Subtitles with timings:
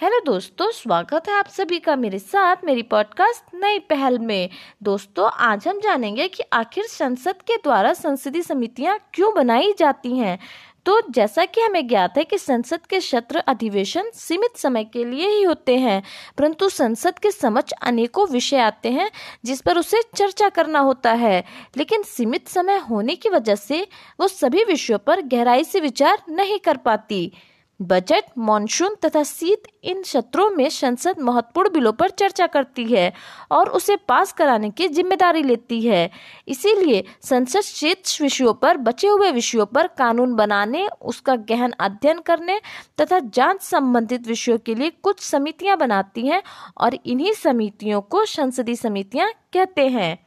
[0.00, 4.50] Hello दोस्तों, स्वागत है आप सभी का मेरे साथ मेरी पॉडकास्ट नई पहल में।
[4.82, 10.38] दोस्तों, आज हम जानेंगे कि आखिर संसद के द्वारा संसदीय समितियाँ क्यों बनाई जाती हैं।
[10.86, 15.28] तो जैसा कि हमें ज्ञात है कि संसद के सत्र अधिवेशन सीमित समय के लिए
[15.28, 16.02] ही होते हैं,
[16.38, 19.10] परंतु संसद के समक्ष अनेकों विषय आते हैं
[19.44, 21.44] जिस पर उसे चर्चा करना होता है।
[21.76, 23.86] लेकिन सीमित समय होने की वजह से
[24.20, 27.32] वो सभी विषयों पर गहराई से विचार नहीं कर पाती।
[27.80, 33.12] बजट, मानसून तथा शीत इन सत्रों में संसद महत्वपूर्ण बिलों पर चर्चा करती है
[33.50, 36.10] और उसे पास कराने की ज़िम्मेदारी लेती है।
[36.48, 42.60] इसीलिए संसद शेष विषयों पर, बचे हुए विषयों पर कानून बनाने, उसका गहन अध्ययन करने
[43.00, 46.42] तथा जाँच संबंधित विषयों के लिए कुछ समितियाँ बनाती हैं
[46.76, 50.18] और इन्हीं समितियों को संसदीय समितियाँ कहते हैं।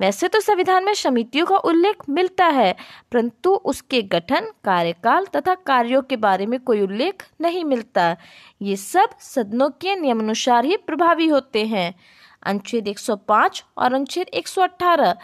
[0.00, 2.72] वैसे तो संविधान में समितियों का उल्लेख मिलता है,
[3.12, 8.16] परंतु उसके गठन, कार्यकाल तथा कार्यों के बारे में कोई उल्लेख नहीं मिलता।
[8.62, 11.94] ये सब सदनों के नियमानुसार ही प्रभावी होते हैं।
[12.42, 15.14] अनुच्छेद 105 और अनुच्छेद 118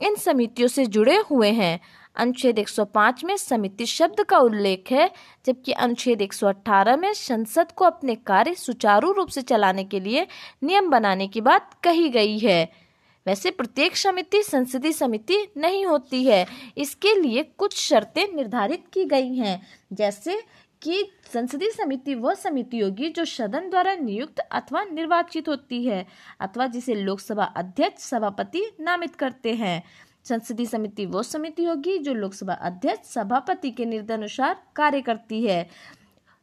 [0.00, 1.80] इन समितियों से जुड़े हुए हैं।
[2.16, 5.10] अनुच्छेद 105 में समिति शब्द का उल्लेख है,
[5.46, 10.26] जबकि अनुच्छेद 118 में संसद को अपने कार्य सुचारू रूप से चलाने के लिए
[10.64, 12.89] नियम बनाने की बात कही गई है।
[13.26, 19.36] वैसे प्रत्येक समिति संसदीय समिति नहीं होती है। इसके लिए कुछ शर्तें निर्धारित की गई
[19.36, 19.60] हैं,
[19.92, 20.40] जैसे
[20.82, 26.06] कि संसदीय समिति वह समिति होगी जो सदन द्वारा नियुक्त अथवा निर्वाचित होती है,
[26.40, 29.82] अथवा जिसे लोकसभा अध्यक्ष सभापति नामित करते हैं।
[30.24, 35.68] संसदीय समिति वो समिति होगी जो लोकसभा अध्यक्ष सभापति के निर्देशानुसार कार्य करती है।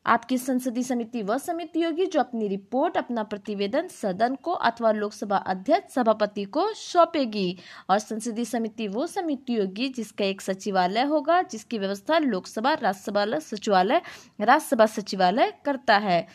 [0.08, 5.38] आपकी संसदीय समिति वह समिति होगी जो अपनी रिपोर्ट, अपना प्रतिवेदन सदन को अथवा लोकसभा
[5.38, 7.58] अध्यक्ष, सभापति को सौंपेगी।
[7.90, 14.02] और संसदीय समिति वो समिति होगी जिसका एक सचिवालय होगा, जिसकी व्यवस्था लोकसभा, राज्यसभा सचिवालय
[14.42, 16.28] राज्यसभा सचिवालय करता है।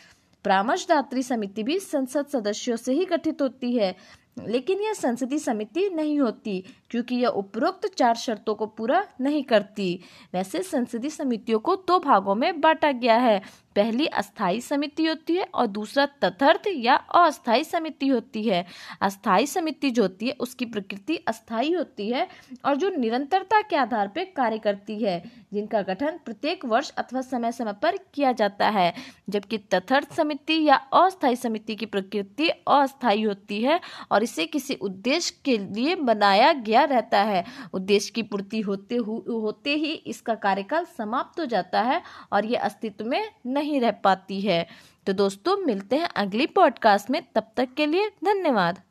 [0.45, 3.95] परामर्शदात्री समिति भी संसद सदस्यों से ही गठित होती है,
[4.47, 9.99] लेकिन यह संसदीय समिति नहीं होती। क्योंकि यह उपरोक्त चार शर्तों को पूरा नहीं करती।
[10.33, 13.41] वैसे संसदीय समितियों को दो भागों में बांटा गया है।
[13.75, 18.65] पहली अस्थाई समिति होती है और दूसरा तथर्थ या अस्थाई समिति होती है।
[19.01, 22.27] अस्थाई समिति जो होती है, उसकी प्रकृति अस्थाई होती है
[22.65, 25.23] और जो निरंतरता के आधार पर कार्य करती है,
[25.53, 28.93] जिनका गठन प्रत्येक वर्ष अथवा समय समय पर किया जाता है।
[29.29, 33.79] जबकि तथर्थ समिति या अस्थाई समिति की प्रकृति अस्थाई होती है
[34.11, 39.75] और इसे किसी उद्देश्य के लिए बनाया गया रहता है। उद्देश्य की पूर्ति होते होते
[39.75, 42.01] ही इसका कार्यकाल समाप्त हो जाता है
[42.31, 44.67] और ये अस्तित्व में नहीं रह पाती है।
[45.05, 48.79] तो दोस्तों, मिलते हैं अगली पॉडकास्ट में। तब तक के लिए धन्यवाद।